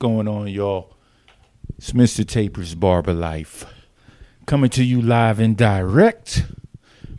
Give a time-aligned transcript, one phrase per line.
[0.00, 0.96] going on, y'all?
[1.76, 2.26] It's Mr.
[2.26, 3.66] Taper's Barber Life.
[4.46, 6.46] Coming to you live and direct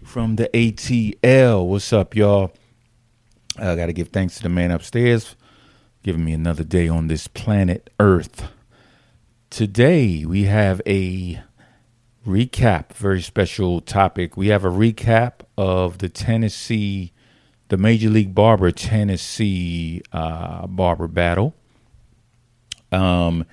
[0.03, 1.67] from the ATL.
[1.67, 2.51] What's up, y'all?
[3.55, 5.35] I got to give thanks to the man upstairs
[6.01, 8.49] giving me another day on this planet Earth.
[9.51, 11.39] Today, we have a
[12.25, 14.35] recap, very special topic.
[14.35, 17.13] We have a recap of the Tennessee
[17.67, 21.55] the Major League Barber Tennessee uh, Barber Battle.
[22.91, 23.45] Um,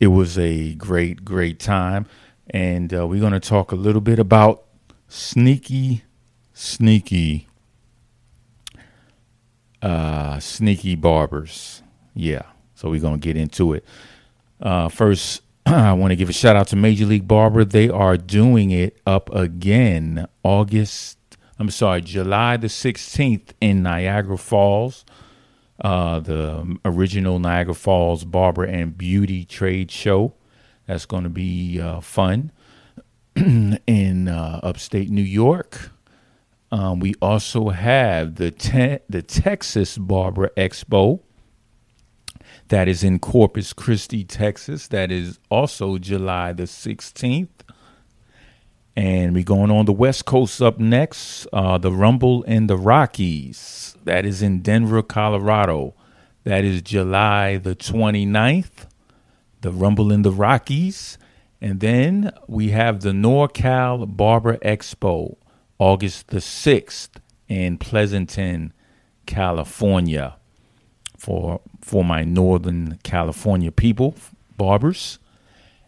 [0.00, 2.06] it was a great, great time,
[2.50, 4.64] and uh, we're going to talk a little bit about
[5.08, 6.04] sneaky,
[6.52, 7.48] sneaky,
[9.80, 11.82] uh, sneaky barbers.
[12.14, 12.42] Yeah,
[12.74, 13.84] so we're going to get into it.
[14.60, 17.64] Uh, first, I want to give a shout out to Major League Barber.
[17.64, 21.18] They are doing it up again, August
[21.62, 25.04] I'm sorry, July the 16th in Niagara Falls.
[25.82, 30.32] Uh, the original Niagara Falls Barber and Beauty Trade Show.
[30.86, 32.52] That's going to be uh, fun
[33.36, 35.90] in uh, upstate New York.
[36.70, 41.20] Um, we also have the te- the Texas Barber Expo.
[42.68, 44.88] That is in Corpus Christi, Texas.
[44.88, 47.48] That is also July the 16th.
[48.94, 51.46] And we're going on the West Coast up next.
[51.52, 53.96] Uh, the Rumble in the Rockies.
[54.04, 55.94] That is in Denver, Colorado.
[56.44, 58.86] That is July the 29th.
[59.62, 61.16] The Rumble in the Rockies.
[61.60, 65.36] And then we have the NorCal Barber Expo,
[65.78, 67.10] August the 6th
[67.48, 68.74] in Pleasanton,
[69.24, 70.36] California.
[71.16, 74.16] For, for my Northern California people,
[74.56, 75.18] barbers.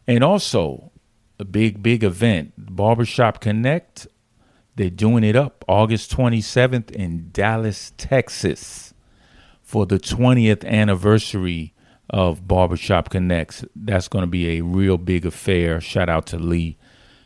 [0.06, 0.92] And also,
[1.52, 2.52] big, big event.
[2.58, 4.06] Barbershop Connect.
[4.76, 8.92] They're doing it up August 27th in Dallas, Texas
[9.62, 11.74] for the 20th anniversary
[12.10, 13.64] of Barbershop Connects.
[13.76, 15.80] That's going to be a real big affair.
[15.80, 16.76] Shout out to Lee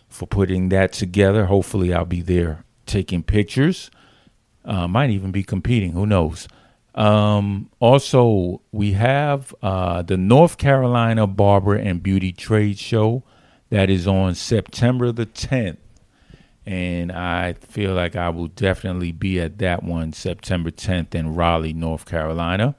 [0.08, 1.46] for putting that together.
[1.46, 3.90] Hopefully, I'll be there taking pictures.
[4.64, 5.92] Uh, might even be competing.
[5.92, 6.48] Who knows?
[6.94, 13.22] Um, also, we have uh, the North Carolina Barber and Beauty Trade Show
[13.70, 15.78] that is on September the 10th.
[16.64, 21.72] And I feel like I will definitely be at that one September 10th in Raleigh,
[21.72, 22.76] North Carolina.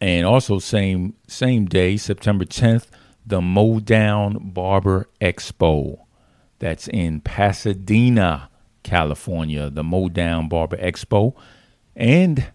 [0.00, 2.86] And also same same day, September 10th,
[3.26, 5.98] the Modown Barber Expo.
[6.60, 8.48] That's in Pasadena,
[8.82, 11.34] California, the Modown Barber Expo.
[11.94, 12.52] And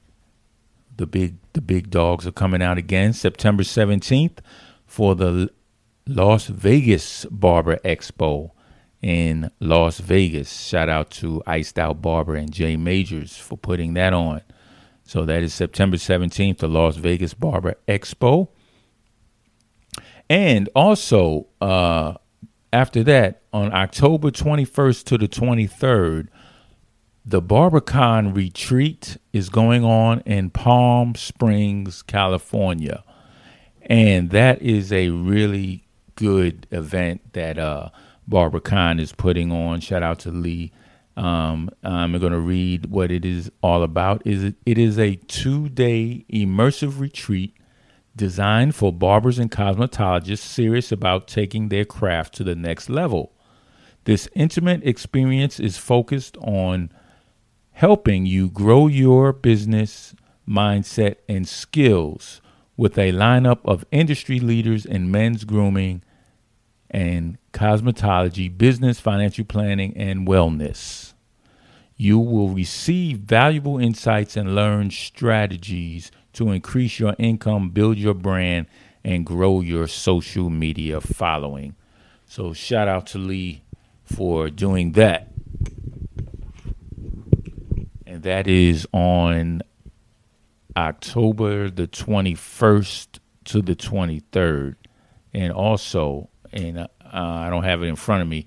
[0.95, 4.39] the big the big dogs are coming out again September 17th
[4.87, 5.51] for the
[6.05, 8.51] Las Vegas Barber Expo
[9.01, 10.51] in Las Vegas.
[10.51, 14.41] Shout out to Iced Out Barber and Jay Majors for putting that on.
[15.05, 18.49] So that is September 17th, the Las Vegas Barber Expo.
[20.29, 22.15] And also, uh,
[22.71, 26.27] after that, on October 21st to the 23rd,
[27.25, 33.03] the BarberCon retreat is going on in Palm Springs, California.
[33.83, 35.82] And that is a really
[36.15, 37.89] good event that uh,
[38.63, 39.79] Kahn is putting on.
[39.79, 40.71] Shout out to Lee.
[41.15, 44.25] Um, I'm going to read what it is all about.
[44.25, 47.55] Is it, it is a two-day immersive retreat
[48.15, 53.31] designed for barbers and cosmetologists serious about taking their craft to the next level.
[54.05, 56.91] This intimate experience is focused on
[57.71, 60.15] helping you grow your business
[60.47, 62.41] mindset and skills
[62.75, 66.01] with a lineup of industry leaders in men's grooming
[66.89, 71.13] and cosmetology, business, financial planning, and wellness.
[71.95, 78.67] You will receive valuable insights and learn strategies to increase your income, build your brand,
[79.03, 81.75] and grow your social media following.
[82.25, 83.63] So, shout out to Lee
[84.03, 85.29] for doing that.
[88.07, 89.61] And that is on
[90.75, 94.75] October the 21st to the 23rd.
[95.33, 98.45] And also, and uh, I don't have it in front of me,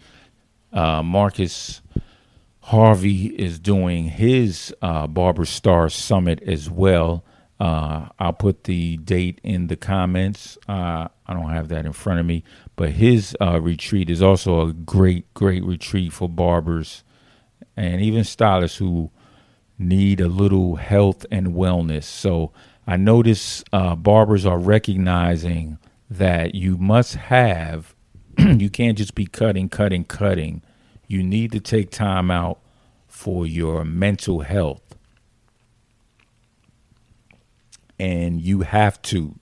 [0.73, 1.83] uh, Marcus
[2.61, 7.25] Harvey is doing his uh, Barber Star Summit as well.
[7.59, 10.59] Uh, I'll put the date in the comments.
[10.69, 12.45] Uh, I don't have that in front of me,
[12.75, 17.03] but his uh, retreat is also a great, great retreat for barbers
[17.77, 19.11] and even stylists who
[19.79, 22.05] need a little health and wellness.
[22.05, 22.53] So
[22.87, 25.79] I notice uh, barbers are recognizing
[26.11, 27.95] that you must have,
[28.39, 30.63] you can't just be cutting, cutting, cutting.
[31.09, 32.61] You need to take time out
[33.09, 34.83] for your mental health.
[37.99, 39.37] and you have to,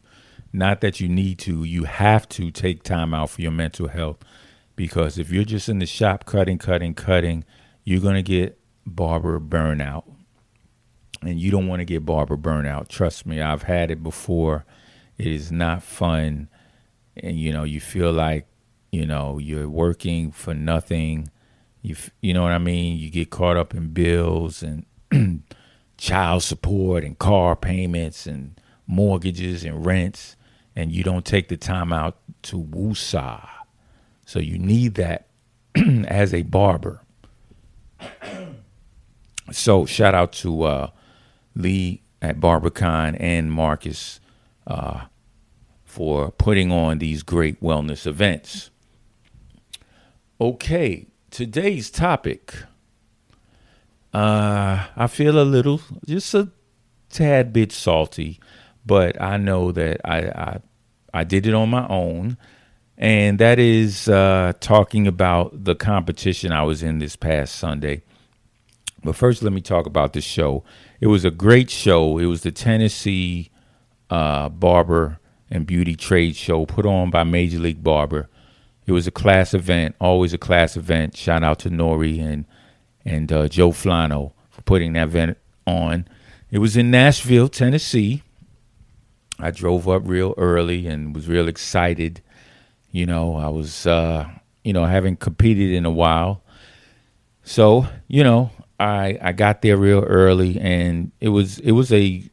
[0.52, 4.18] not that you need to, you have to take time out for your mental health
[4.76, 7.44] because if you're just in the shop cutting, cutting, cutting,
[7.84, 10.04] you're going to get barber burnout.
[11.24, 12.88] And you don't want to get barber burnout.
[12.88, 14.64] Trust me, I've had it before.
[15.16, 16.48] It is not fun.
[17.16, 18.46] And, you know, you feel like,
[18.92, 21.30] you know, you're working for nothing.
[21.82, 22.98] You, you know what I mean?
[22.98, 24.84] You get caught up in bills and
[25.96, 30.36] child support and car payments and mortgages and rents,
[30.76, 33.48] and you don't take the time out to woosah.
[34.26, 35.28] So you need that
[36.06, 37.00] as a barber.
[39.52, 40.90] so shout out to uh,
[41.54, 44.20] Lee at BarberCon and Marcus
[44.66, 45.04] uh,
[45.84, 48.70] for putting on these great wellness events.
[50.40, 52.54] Okay, today's topic.
[54.12, 56.48] Uh, I feel a little, just a
[57.10, 58.40] tad bit salty,
[58.84, 60.60] but I know that I I,
[61.12, 62.36] I did it on my own,
[62.98, 68.02] and that is uh, talking about the competition I was in this past Sunday.
[69.04, 70.64] But first, let me talk about the show.
[71.00, 72.18] It was a great show.
[72.18, 73.50] It was the Tennessee
[74.10, 75.18] uh, Barber
[75.50, 78.28] and Beauty Trade Show put on by Major League Barber.
[78.86, 81.16] It was a class event, always a class event.
[81.16, 82.46] Shout out to Nori and
[83.04, 85.36] and uh, Joe Flano for putting that event
[85.66, 86.08] on.
[86.50, 88.22] It was in Nashville, Tennessee.
[89.38, 92.22] I drove up real early and was real excited.
[92.90, 94.28] You know, I was, uh,
[94.62, 96.42] you know, haven't competed in a while.
[97.42, 102.28] So, you know, I I got there real early and it was it was a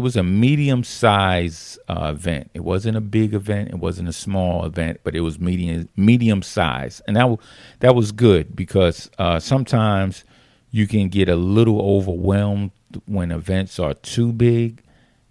[0.00, 2.50] it was a medium size uh, event.
[2.54, 3.68] It wasn't a big event.
[3.68, 7.38] It wasn't a small event, but it was medium medium size, and that
[7.80, 10.24] that was good because uh, sometimes
[10.70, 12.70] you can get a little overwhelmed
[13.04, 14.82] when events are too big,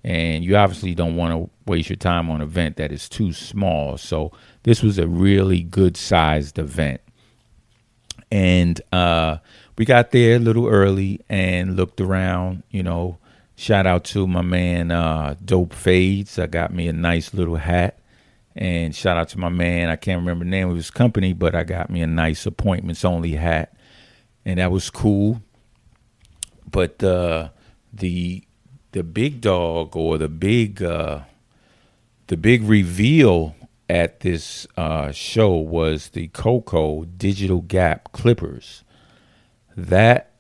[0.03, 3.33] and you obviously don't want to waste your time on an event that is too
[3.33, 3.97] small.
[3.97, 4.31] So
[4.63, 7.01] this was a really good sized event,
[8.31, 9.37] and uh,
[9.79, 12.63] we got there a little early and looked around.
[12.69, 13.17] You know
[13.59, 16.39] Shout out to my man uh, Dope Fades.
[16.39, 17.99] I got me a nice little hat.
[18.55, 21.53] And shout out to my man, I can't remember the name of his company, but
[21.53, 23.75] I got me a nice appointments only hat.
[24.45, 25.41] And that was cool.
[26.71, 27.49] But uh,
[27.91, 28.45] the
[28.93, 31.23] the big dog or the big uh,
[32.27, 33.57] the big reveal
[33.89, 38.85] at this uh, show was the Coco Digital Gap Clippers.
[39.79, 40.33] That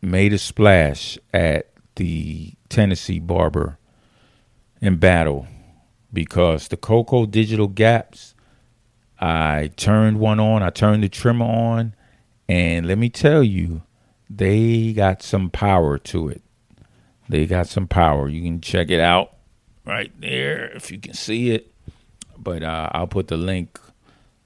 [0.00, 3.78] made a splash at the Tennessee barber
[4.80, 5.48] in battle
[6.12, 8.36] because the Coco digital gaps,
[9.18, 11.96] I turned one on, I turned the trimmer on,
[12.48, 13.82] and let me tell you,
[14.30, 16.42] they got some power to it.
[17.28, 18.28] They got some power.
[18.28, 19.32] You can check it out
[19.84, 21.72] right there if you can see it.
[22.36, 23.80] But uh, I'll put the link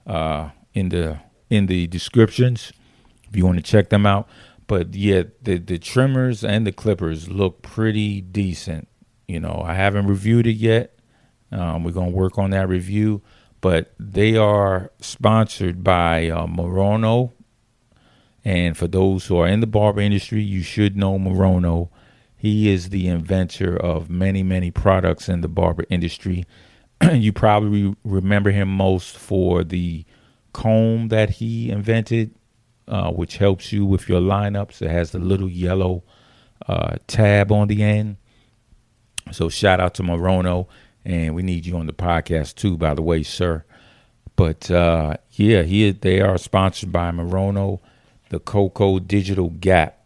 [0.07, 1.19] uh, in the
[1.51, 2.73] in the descriptions
[3.33, 4.29] if you want to check them out
[4.73, 8.89] but yeah, the the trimmers and the clippers look pretty decent.
[9.29, 10.99] You know, I haven't reviewed it yet.
[11.51, 13.21] Um, we're gonna work on that review,
[13.61, 17.33] but they are sponsored by uh, Morono.
[18.47, 21.91] And for those who are in the barber industry, you should know Morono.
[22.35, 26.45] He is the inventor of many, many products in the barber industry.
[27.13, 30.07] you probably remember him most for the
[30.55, 32.35] comb that he invented
[32.89, 34.83] uh, which helps you with your lineups.
[34.83, 36.03] It has the little yellow
[36.67, 38.17] uh, tab on the end.
[39.31, 40.67] So shout out to Morono,
[41.05, 43.65] and we need you on the podcast too, by the way, sir.
[44.37, 47.81] But uh, yeah, here they are sponsored by Morono,
[48.31, 49.99] the Coco Digital Gap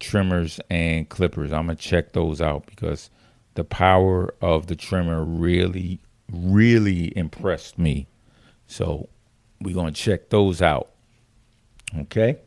[0.00, 1.52] trimmers and clippers.
[1.52, 3.08] I'm gonna check those out because
[3.54, 6.00] the power of the trimmer really,
[6.30, 8.08] really impressed me.
[8.66, 9.08] So
[9.60, 10.91] we're gonna check those out.
[11.98, 12.38] Okay.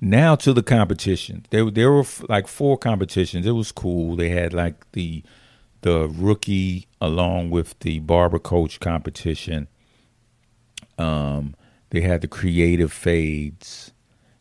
[0.00, 1.46] Now to the competition.
[1.50, 3.46] There, there were like four competitions.
[3.46, 4.16] It was cool.
[4.16, 5.22] They had like the
[5.80, 9.68] the rookie along with the barber coach competition.
[10.98, 11.54] Um,
[11.90, 13.92] they had the creative fades,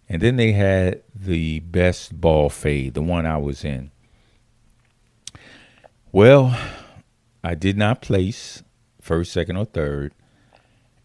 [0.08, 3.92] and then they had the best ball fade, the one I was in.
[6.12, 6.58] Well,
[7.44, 8.64] I did not place
[9.02, 10.14] first, second, or third,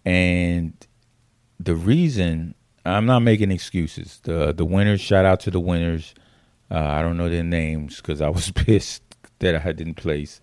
[0.05, 0.75] and
[1.59, 4.21] the reason I'm not making excuses.
[4.23, 6.15] The the winners, shout out to the winners.
[6.71, 9.03] Uh, I don't know their names because I was pissed
[9.39, 10.41] that I didn't place,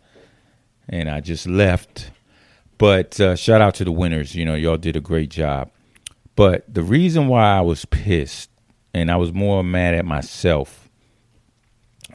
[0.87, 2.11] and I just left.
[2.77, 4.35] But uh, shout out to the winners.
[4.35, 5.71] You know, y'all did a great job.
[6.35, 8.49] But the reason why I was pissed
[8.93, 10.89] and I was more mad at myself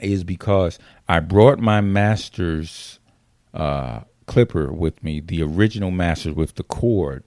[0.00, 0.78] is because
[1.08, 3.00] I brought my master's
[3.54, 7.24] uh, clipper with me, the original master with the cord.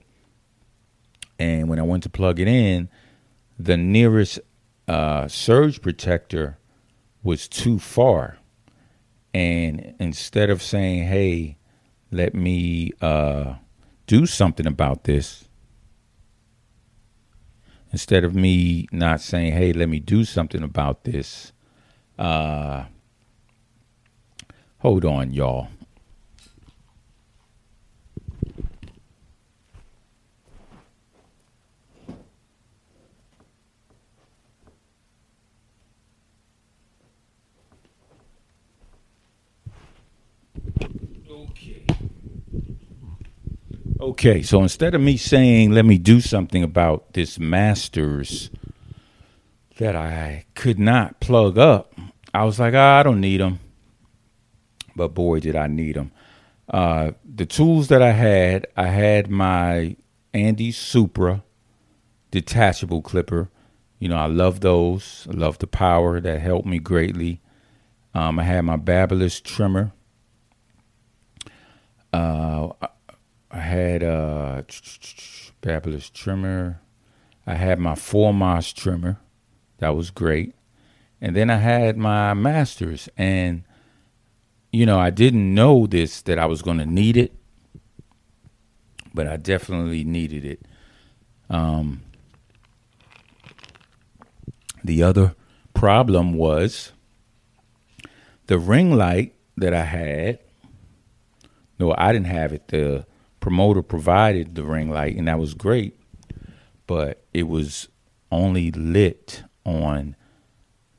[1.38, 2.88] And when I went to plug it in,
[3.58, 4.40] the nearest
[4.88, 6.58] uh, surge protector
[7.22, 8.38] was too far.
[9.32, 11.56] And instead of saying, hey,
[12.12, 13.54] let me uh,
[14.06, 15.48] do something about this,
[17.90, 21.52] instead of me not saying, hey, let me do something about this,
[22.18, 22.84] uh,
[24.78, 25.68] hold on, y'all.
[41.30, 41.84] Okay.
[44.04, 48.50] Okay, so instead of me saying, let me do something about this Masters
[49.78, 51.94] that I could not plug up,
[52.34, 53.60] I was like, oh, I don't need them.
[54.94, 56.12] But boy, did I need them.
[56.68, 59.96] Uh, the tools that I had, I had my
[60.34, 61.42] Andis Supra
[62.30, 63.48] detachable clipper.
[64.00, 65.26] You know, I love those.
[65.30, 67.40] I love the power that helped me greatly.
[68.12, 69.92] Um, I had my Babyliss trimmer
[72.14, 72.68] uh,
[73.54, 74.62] I had a uh,
[75.62, 76.80] Babyliss trimmer.
[77.46, 79.20] I had my Formos trimmer.
[79.78, 80.54] That was great.
[81.20, 83.08] And then I had my masters.
[83.16, 83.62] And,
[84.72, 87.32] you know, I didn't know this that I was going to need it,
[89.14, 90.62] but I definitely needed it.
[91.48, 92.02] Um,
[94.82, 95.36] the other
[95.74, 96.90] problem was
[98.48, 100.40] the ring light that I had
[101.78, 102.68] no, I didn't have it.
[102.68, 103.06] The
[103.44, 106.00] promoter provided the ring light, and that was great,
[106.86, 107.88] but it was
[108.32, 110.16] only lit on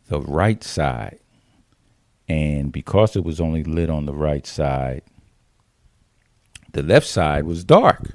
[0.09, 1.17] the right side.
[2.29, 5.01] And because it was only lit on the right side,
[6.71, 8.11] the left side was dark.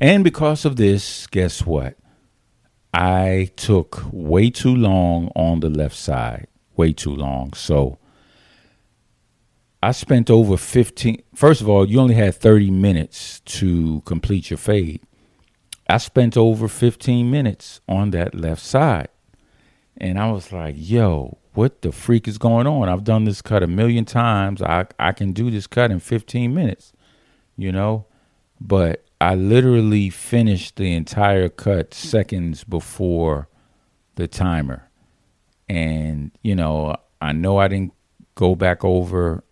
[0.00, 1.96] And because of this, guess what?
[2.92, 6.46] I took way too long on the left side.
[6.76, 7.54] Way too long.
[7.54, 7.98] So
[9.84, 11.22] I spent over 15.
[11.34, 15.02] First of all, you only had 30 minutes to complete your fade.
[15.86, 19.08] I spent over 15 minutes on that left side.
[19.98, 22.88] And I was like, yo, what the freak is going on?
[22.88, 24.62] I've done this cut a million times.
[24.62, 26.94] I, I can do this cut in 15 minutes,
[27.58, 28.06] you know?
[28.58, 33.50] But I literally finished the entire cut seconds before
[34.14, 34.88] the timer.
[35.68, 37.92] And, you know, I know I didn't
[38.34, 39.43] go back over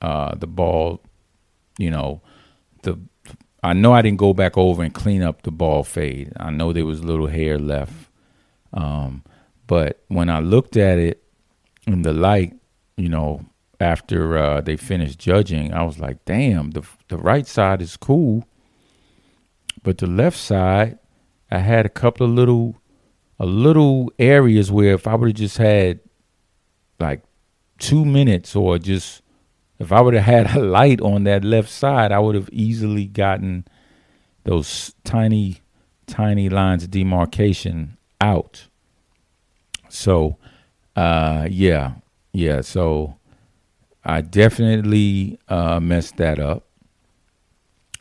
[0.00, 1.00] uh, the ball,
[1.78, 2.22] you know,
[2.82, 2.98] the
[3.62, 6.32] I know I didn't go back over and clean up the ball fade.
[6.38, 7.92] I know there was little hair left.
[8.72, 9.22] Um,
[9.66, 11.22] but when I looked at it
[11.86, 12.54] in the light,
[12.96, 13.44] you know,
[13.78, 18.44] after uh, they finished judging, I was like, damn, the the right side is cool.
[19.82, 20.98] But the left side,
[21.50, 22.80] I had a couple of little
[23.38, 26.00] a little areas where if I would have just had
[26.98, 27.22] like
[27.78, 29.22] two minutes or just
[29.80, 33.06] if I would have had a light on that left side, I would have easily
[33.06, 33.66] gotten
[34.44, 35.62] those tiny,
[36.06, 38.66] tiny lines of demarcation out.
[39.88, 40.36] So,
[40.94, 41.94] uh, yeah,
[42.32, 42.60] yeah.
[42.60, 43.16] So
[44.04, 46.66] I definitely uh, messed that up.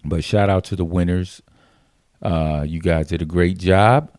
[0.04, 1.42] But shout out to the winners.
[2.22, 4.12] Uh, you guys did a great job.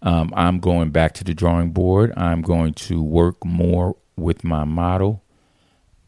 [0.00, 2.14] Um, I'm going back to the drawing board.
[2.16, 5.22] I'm going to work more with my model.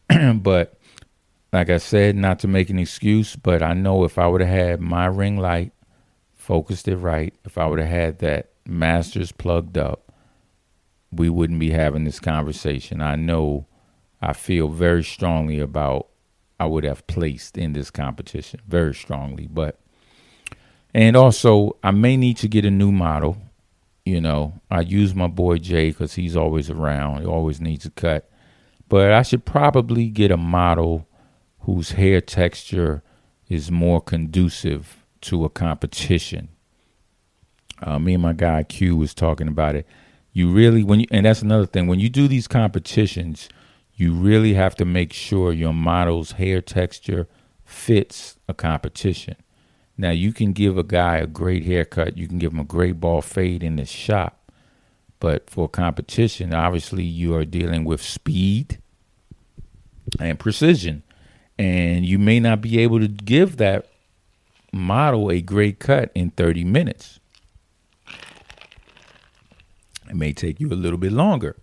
[0.35, 0.78] but
[1.53, 4.51] like I said, not to make an excuse, but I know if I would have
[4.51, 5.73] had my ring light,
[6.35, 10.13] focused it right, if I would have had that masters plugged up,
[11.11, 13.01] we wouldn't be having this conversation.
[13.01, 13.67] I know
[14.21, 16.09] I feel very strongly about
[16.61, 19.47] I would have placed in this competition, very strongly.
[19.47, 19.79] But
[20.93, 23.39] and also I may need to get a new model.
[24.05, 27.21] You know, I use my boy Jay because he's always around.
[27.21, 28.29] He always needs a cut.
[28.89, 31.08] But I should probably get a model
[31.61, 33.03] whose hair texture
[33.49, 36.49] is more conducive to a competition.
[37.81, 39.87] Uh, me and my guy Q was talking about it.
[40.33, 43.49] You really when you and that's another thing when you do these competitions,
[43.95, 47.27] you really have to make sure your model's hair texture
[47.65, 49.37] fits a competition.
[49.97, 53.01] Now you can give a guy a great haircut, you can give him a great
[53.01, 54.53] ball fade in the shop,
[55.19, 58.79] but for competition, obviously you are dealing with speed
[60.21, 61.03] and precision
[61.59, 63.89] and you may not be able to give that
[64.73, 67.19] model a great cut in 30 minutes.
[70.09, 71.57] It may take you a little bit longer.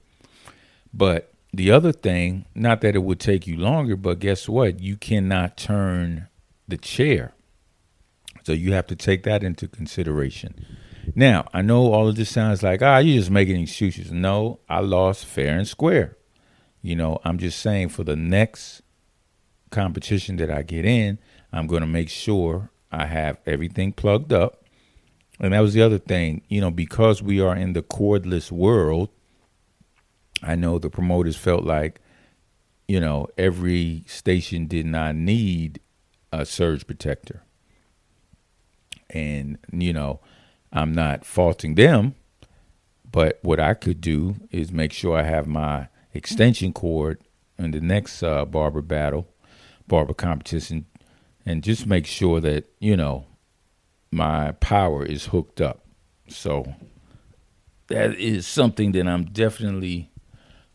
[0.94, 4.80] But the other thing, not that it would take you longer, but guess what?
[4.80, 6.28] You cannot turn
[6.68, 7.34] the chair.
[8.44, 10.54] So you have to take that into consideration.
[11.16, 14.12] Now, I know all of this sounds like, ah, you're just making excuses.
[14.12, 16.18] No, I lost fair and square.
[16.82, 18.82] You know, I'm just saying for the next
[19.76, 21.20] competition that I get in,
[21.52, 24.64] I'm going to make sure I have everything plugged up.
[25.40, 29.10] And that was the other thing, you know, because we are in the cordless world,
[30.42, 32.00] I know the promoters felt like,
[32.88, 35.82] you know, every station did not need
[36.32, 37.44] a surge protector.
[39.10, 40.22] And, you know,
[40.72, 42.16] I'm not faulting them,
[43.12, 47.20] but what I could do is make sure I have my extension cord
[47.58, 49.28] in the next uh, barber battle,
[49.88, 50.86] barber competition,
[51.46, 53.26] and just make sure that, you know,
[54.12, 55.86] my power is hooked up.
[56.28, 56.74] So
[57.88, 60.12] that is something that I'm definitely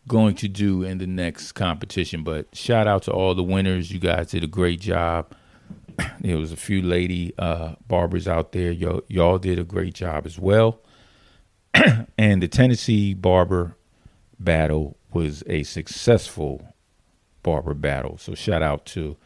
[0.07, 2.23] going to do in the next competition.
[2.23, 3.91] But shout out to all the winners.
[3.91, 5.35] You guys did a great job.
[6.21, 8.71] There was a few lady uh, barbers out there.
[8.71, 10.81] Yo, y'all did a great job as well.
[12.19, 13.77] and the Tennessee barber
[14.39, 16.70] battle was a successful
[17.43, 18.19] barber battle.
[18.19, 19.17] So shout out to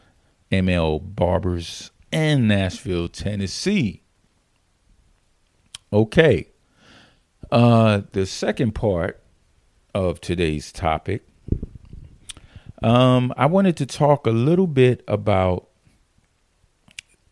[0.51, 4.01] ML Barbers in Nashville, Tennessee.
[5.91, 6.49] Okay.
[7.51, 9.21] Uh, the second part
[9.93, 11.23] of today's topic,
[12.83, 15.69] um, I wanted to talk a little bit about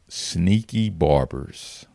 [0.07, 1.85] sneaky barbers.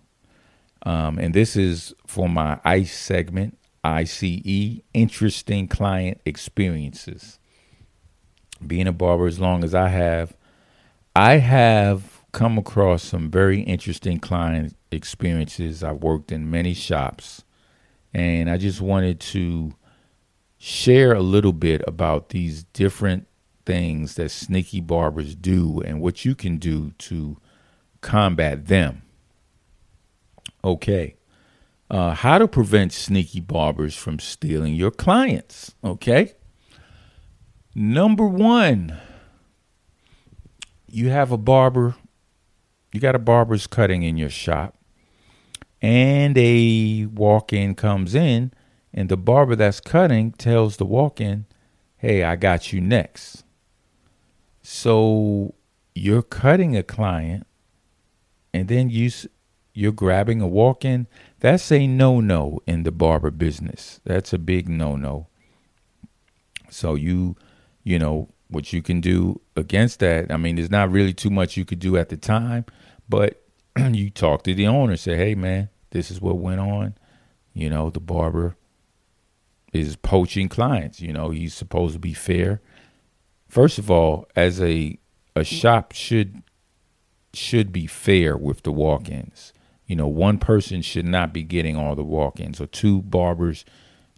[0.82, 7.38] Um, and this is for my ICE segment, ICE, interesting client experiences.
[8.66, 10.36] Being a barber as long as I have,
[11.14, 15.82] I have come across some very interesting client experiences.
[15.82, 17.44] I've worked in many shops,
[18.12, 19.74] and I just wanted to
[20.58, 23.28] share a little bit about these different
[23.64, 27.36] things that sneaky barbers do and what you can do to
[28.00, 29.02] combat them.
[30.64, 31.16] Okay.
[31.90, 35.74] Uh, how to prevent sneaky barbers from stealing your clients.
[35.82, 36.34] Okay.
[37.80, 38.98] Number one,
[40.88, 41.94] you have a barber,
[42.92, 44.74] you got a barber's cutting in your shop,
[45.80, 48.52] and a walk in comes in
[48.92, 51.46] and the barber that's cutting tells the walk in,
[51.98, 53.44] hey, I got you next.
[54.60, 55.54] So
[55.94, 57.46] you're cutting a client
[58.52, 59.12] and then you
[59.72, 61.06] you're grabbing a walk in.
[61.38, 64.00] That's a no no in the barber business.
[64.02, 65.28] That's a big no no.
[66.70, 67.36] So you,
[67.84, 70.32] you know, what you can do against that.
[70.32, 72.64] I mean, there's not really too much you could do at the time,
[73.08, 73.42] but
[73.92, 76.94] you talk to the owner, say, hey man, this is what went on.
[77.52, 78.56] You know, the barber
[79.72, 81.00] is poaching clients.
[81.00, 82.60] You know, he's supposed to be fair.
[83.48, 84.98] First of all, as a
[85.36, 86.42] a shop should
[87.32, 89.52] should be fair with the walk-ins.
[89.86, 93.64] You know, one person should not be getting all the walk-ins, or two barbers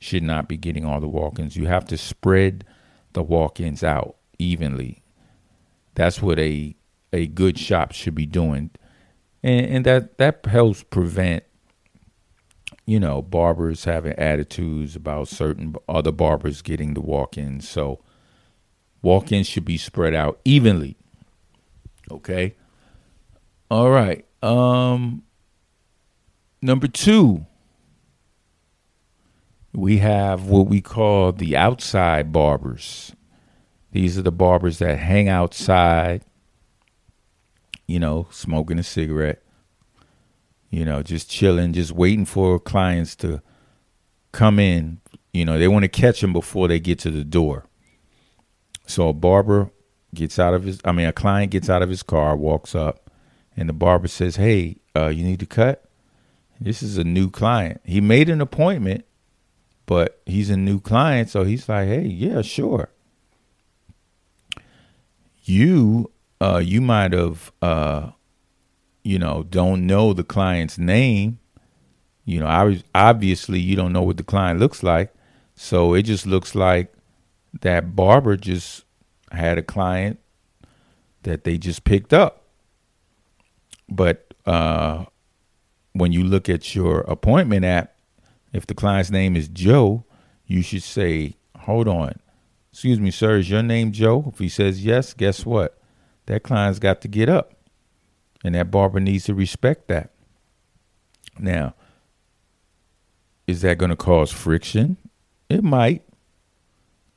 [0.01, 1.57] should not be getting all the walk-ins.
[1.57, 2.64] You have to spread
[3.12, 5.03] the walk-ins out evenly.
[5.94, 6.77] That's what a
[7.12, 8.70] a good shop should be doing,
[9.42, 11.44] and, and that that helps prevent
[12.90, 17.68] you know, barbers having attitudes about certain other barbers getting the walk ins.
[17.68, 18.01] So
[19.01, 20.96] walk ins should be spread out evenly.
[22.11, 22.57] Okay.
[23.70, 24.27] All right.
[24.42, 25.23] Um
[26.61, 27.46] number two,
[29.72, 33.14] we have what we call the outside barbers.
[33.92, 36.22] These are the barbers that hang outside,
[37.87, 39.42] you know, smoking a cigarette
[40.70, 43.42] you know, just chilling, just waiting for clients to
[44.33, 45.00] come in.
[45.33, 47.66] You know, they want to catch them before they get to the door.
[48.87, 49.70] So a barber
[50.14, 53.11] gets out of his, I mean, a client gets out of his car, walks up,
[53.56, 55.85] and the barber says, Hey, uh, you need to cut?
[56.61, 57.80] This is a new client.
[57.85, 59.04] He made an appointment,
[59.90, 61.29] but he's a new client.
[61.29, 62.90] So he's like, Hey, yeah, sure.
[65.42, 68.12] You, uh, you might have, uh,
[69.03, 71.40] you know, don't know the client's name,
[72.24, 75.12] you know, obviously you don't know what the client looks like.
[75.57, 76.92] So it just looks like
[77.61, 78.85] that barber just
[79.33, 80.20] had a client
[81.24, 82.44] that they just picked up.
[83.88, 85.07] But uh,
[85.94, 87.89] when you look at your appointment app,
[88.53, 90.05] if the client's name is Joe,
[90.47, 92.15] you should say, hold on.
[92.73, 94.31] Excuse me, sir, is your name Joe?
[94.33, 95.79] If he says yes, guess what?
[96.27, 97.55] That client's got to get up.
[98.45, 100.11] And that barber needs to respect that.
[101.39, 101.75] Now,
[103.47, 104.97] is that going to cause friction?
[105.49, 106.03] It might.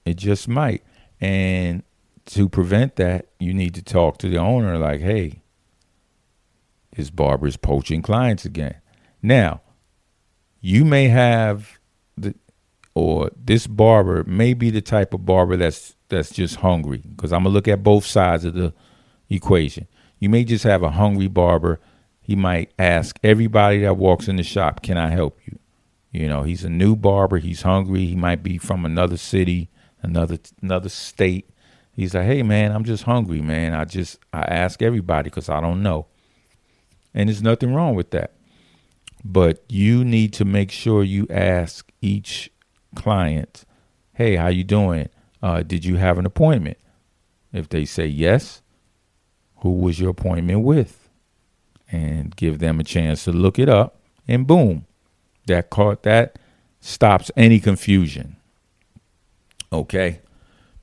[0.06, 0.84] It just might.
[1.22, 1.84] And
[2.26, 5.42] to prevent that, you need to talk to the owner like, hey,
[6.96, 8.76] his barber's poaching clients again.
[9.22, 9.62] Now,
[10.66, 11.78] you may have
[12.18, 12.34] the
[12.96, 17.44] or this barber may be the type of barber that's that's just hungry because I'm
[17.44, 18.74] gonna look at both sides of the
[19.30, 19.88] equation.
[20.20, 21.82] You may just have a hungry barber.
[22.22, 25.60] He might ask everybody that walks in the shop, "Can I help you?"
[26.12, 27.40] You know, he's a new barber.
[27.40, 28.06] He's hungry.
[28.06, 29.70] He might be from another city,
[30.02, 31.50] another another state.
[31.92, 33.74] He's like, "Hey, man, I'm just hungry, man.
[33.74, 36.06] I just I ask everybody because I don't know."
[37.14, 38.32] And there's nothing wrong with that.
[39.24, 42.52] But you need to make sure you ask each
[42.96, 43.64] client,
[44.14, 45.10] "Hey, how you doing?
[45.42, 46.78] Uh, did you have an appointment?"
[47.54, 48.62] If they say yes,
[49.58, 51.10] who was your appointment with?
[51.92, 54.86] And give them a chance to look it up, and boom,
[55.46, 56.40] that caught that
[56.80, 58.36] stops any confusion.
[59.72, 60.20] Okay,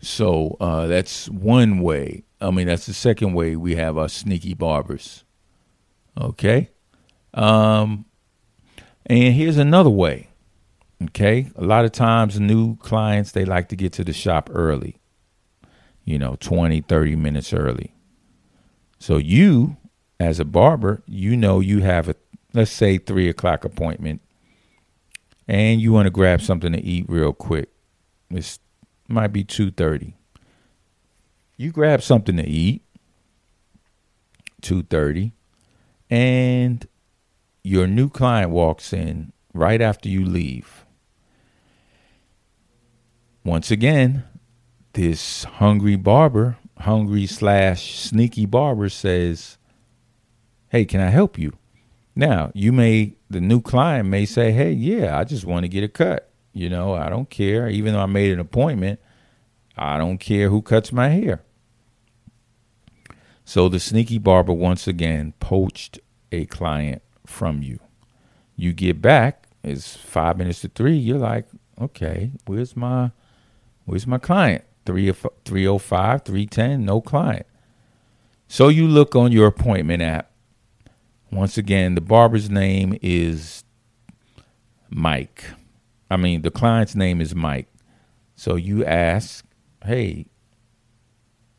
[0.00, 2.24] so uh, that's one way.
[2.40, 5.24] I mean, that's the second way we have our sneaky barbers.
[6.18, 6.70] Okay,
[7.34, 8.06] um,
[9.06, 10.28] and here's another way.
[11.02, 11.50] Okay.
[11.56, 14.98] A lot of times, new clients, they like to get to the shop early,
[16.04, 17.94] you know, 20, 30 minutes early.
[18.98, 19.76] So, you,
[20.18, 22.14] as a barber, you know you have a,
[22.52, 24.20] let's say, three o'clock appointment
[25.50, 27.70] and you want to grab something to eat real quick.
[28.30, 28.58] It
[29.08, 30.14] might be 2:30.
[31.56, 32.82] You grab something to eat
[34.62, 35.32] 2:30
[36.08, 36.86] and
[37.62, 40.84] your new client walks in right after you leave.
[43.44, 44.24] Once again,
[44.92, 49.58] this hungry barber, hungry slash sneaky barber says,
[50.68, 51.52] Hey, can I help you?
[52.14, 55.84] Now, you may, the new client may say, Hey, yeah, I just want to get
[55.84, 56.30] a cut.
[56.52, 57.68] You know, I don't care.
[57.68, 59.00] Even though I made an appointment,
[59.76, 61.42] I don't care who cuts my hair.
[63.44, 65.98] So the sneaky barber once again poached
[66.30, 67.78] a client from you.
[68.56, 70.96] You get back, it's five minutes to three.
[70.96, 71.46] You're like,
[71.80, 73.12] okay, where's my
[73.84, 74.64] where's my client?
[74.86, 77.46] Three, 305, 310, no client.
[78.48, 80.30] So you look on your appointment app.
[81.30, 83.62] Once again, the barber's name is
[84.88, 85.44] Mike.
[86.10, 87.68] I mean, the client's name is Mike.
[88.34, 89.44] So you ask,
[89.84, 90.26] hey,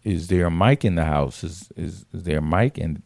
[0.04, 1.44] is there a mic in the house?
[1.44, 2.78] Is, is, is there a mic?
[2.78, 3.04] And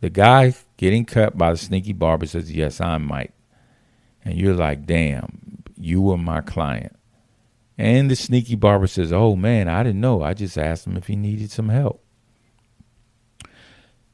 [0.00, 3.32] the guy getting cut by the sneaky barber says, Yes, I'm Mike.
[4.24, 6.94] And you're like, Damn, you were my client.
[7.76, 10.22] And the sneaky barber says, Oh man, I didn't know.
[10.22, 12.02] I just asked him if he needed some help.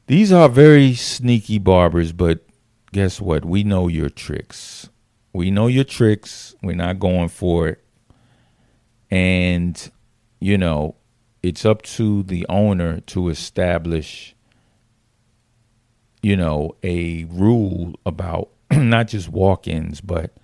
[0.07, 2.45] These are very sneaky barbers, but
[2.91, 3.43] guess what?
[3.43, 4.89] We know your tricks.
[5.33, 6.55] We know your tricks.
[6.61, 7.83] We're not going for it.
[9.09, 9.91] And,
[10.39, 10.95] you know,
[11.41, 14.35] it's up to the owner to establish
[16.25, 20.35] you know, a rule about not just walk ins, but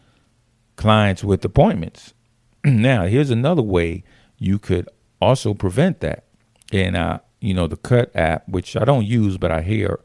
[0.76, 2.14] clients with appointments.
[2.64, 4.04] now, here's another way
[4.38, 4.88] you could
[5.20, 6.26] also prevent that.
[6.72, 10.00] And, uh, you know, the Cut app, which I don't use, but I hear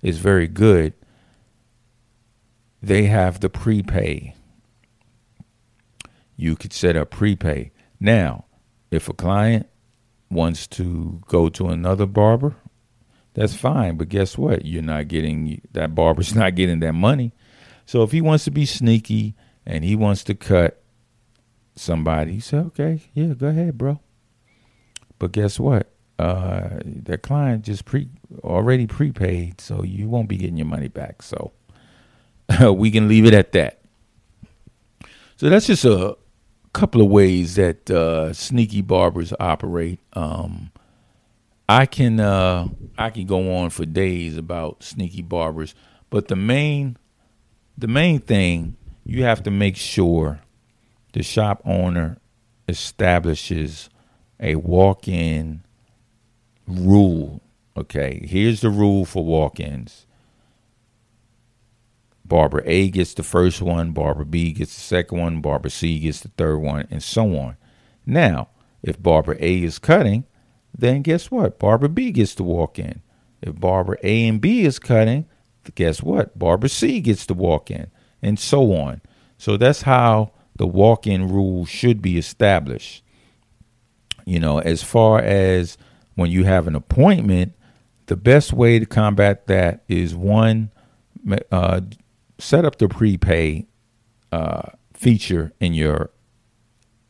[0.00, 0.94] is very good,
[2.80, 4.34] they have the prepay.
[6.38, 7.70] You could set up prepay.
[8.00, 8.46] Now,
[8.90, 9.68] if a client
[10.30, 12.56] wants to go to another barber
[13.34, 13.96] that's fine.
[13.96, 14.64] But guess what?
[14.64, 17.32] You're not getting that barber's not getting that money.
[17.86, 19.34] So if he wants to be sneaky
[19.66, 20.82] and he wants to cut
[21.74, 24.00] somebody, said, okay, yeah, go ahead, bro.
[25.18, 25.88] But guess what?
[26.18, 28.08] Uh, that client just pre
[28.44, 31.22] already prepaid, so you won't be getting your money back.
[31.22, 31.52] So
[32.72, 33.80] we can leave it at that.
[35.36, 36.16] So that's just a
[36.72, 39.98] couple of ways that uh, sneaky barbers operate.
[40.12, 40.70] Um,
[41.72, 45.74] I can uh, I can go on for days about sneaky barbers,
[46.10, 46.98] but the main
[47.78, 50.42] the main thing you have to make sure
[51.14, 52.18] the shop owner
[52.68, 53.88] establishes
[54.38, 55.62] a walk-in
[56.66, 57.40] rule.
[57.74, 60.04] Okay, here's the rule for walk-ins.
[62.22, 66.20] Barber A gets the first one, Barber B gets the second one, Barber C gets
[66.20, 67.56] the third one, and so on.
[68.04, 68.48] Now,
[68.82, 70.26] if Barber A is cutting,
[70.76, 71.58] then guess what?
[71.58, 73.02] Barber B gets to walk in.
[73.40, 75.26] If barber A and B is cutting,
[75.74, 76.38] guess what?
[76.38, 77.90] Barber C gets to walk in,
[78.22, 79.00] and so on.
[79.38, 83.02] So that's how the walk in rule should be established.
[84.24, 85.76] You know, as far as
[86.14, 87.54] when you have an appointment,
[88.06, 90.70] the best way to combat that is one,
[91.50, 91.80] uh,
[92.38, 93.66] set up the prepay
[94.30, 96.10] uh, feature in your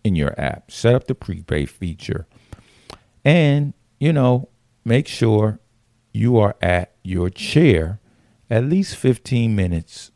[0.05, 0.71] in your app.
[0.71, 2.27] Set up the prepay feature.
[3.25, 4.49] And, you know,
[4.85, 5.61] make sure
[6.13, 8.01] you are at your chair
[8.51, 10.11] at least 15 minutes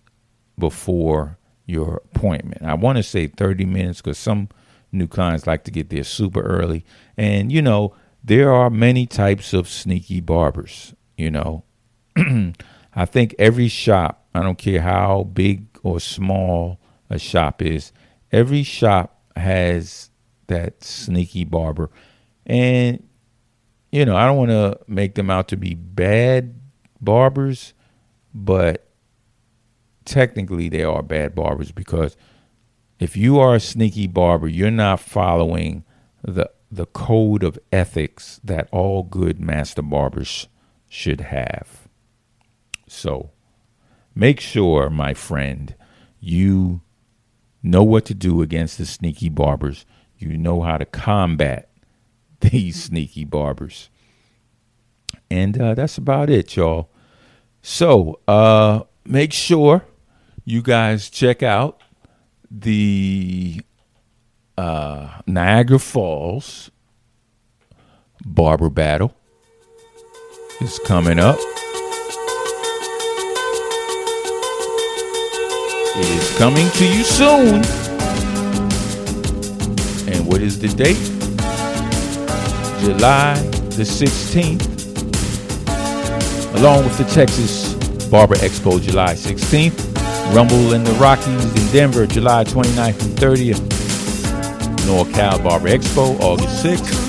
[0.58, 2.62] before your appointment.
[2.62, 4.48] I want to say 30 minutes because some
[4.92, 6.84] new clients like to get there super early.
[7.16, 11.64] And, you know, there are many types of sneaky barbers, you know.
[12.16, 17.92] I think every shop, I don't care how big or small a shop is,
[18.32, 20.10] every shop has
[20.46, 21.90] that sneaky barber.
[22.46, 23.06] And,
[23.90, 26.54] you know, I don't want to make them out to be bad
[27.00, 27.74] barbers,
[28.32, 28.88] but
[30.04, 32.16] technically they are bad barbers because
[32.98, 35.84] if you are a sneaky barber, you're not following
[36.22, 40.48] the the code of ethics that all good master barbers
[40.88, 41.88] should have.
[42.88, 43.30] So,
[44.14, 45.74] make sure, my friend,
[46.18, 46.80] you
[47.62, 49.86] know what to do against the sneaky barbers.
[50.18, 51.70] You know how to combat
[52.40, 53.90] these sneaky barbers.
[55.30, 56.90] And uh, that's about it, y'all.
[57.62, 59.84] So uh, make sure
[60.44, 61.80] you guys check out
[62.50, 63.60] the
[64.56, 66.70] uh, Niagara Falls
[68.24, 69.14] Barber Battle.
[70.60, 71.38] is coming up.
[75.98, 77.64] It is coming to you soon.
[80.12, 81.15] And what is the date?
[82.80, 83.34] July
[83.76, 84.74] the 16th.
[86.56, 87.74] Along with the Texas
[88.08, 90.34] Barber Expo, July 16th.
[90.34, 93.60] Rumble in the Rockies in Denver, July 29th and 30th.
[94.86, 97.06] NorCal Barber Expo, August 6th.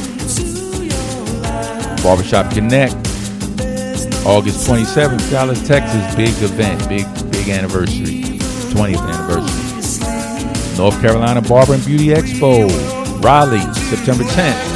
[2.03, 2.95] Barbershop Connect,
[4.25, 6.15] August 27th, Dallas, Texas.
[6.15, 8.23] Big event, big, big anniversary.
[8.73, 10.77] 20th anniversary.
[10.77, 12.69] North Carolina Barber and Beauty Expo,
[13.23, 14.66] Raleigh, September 10th.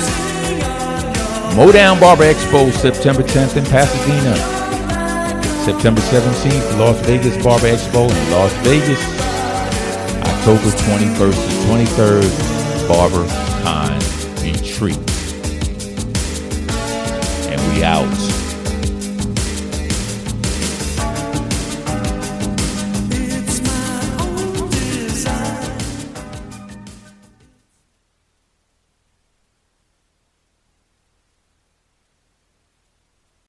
[1.56, 4.36] Modown Barber Expo, September 10th in Pasadena.
[5.66, 9.00] September 17th, Las Vegas Barber Expo in Las Vegas.
[10.22, 13.28] October 21st to 23rd, Barber
[13.64, 14.00] Con
[14.42, 14.98] Retreat.
[17.52, 18.31] And we out.